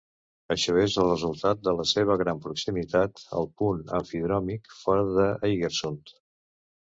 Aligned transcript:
Això 0.53 0.71
és 0.83 0.93
el 1.01 1.09
resultat 1.09 1.59
de 1.67 1.73
la 1.79 1.83
seva 1.89 2.15
gran 2.21 2.39
proximitat 2.45 3.21
al 3.41 3.49
punt 3.63 3.83
amfidròmic 3.99 4.73
fora 4.79 5.03
d'Eigersund. 5.19 6.15